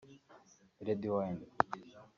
red 0.85 1.03
wine 1.13 1.43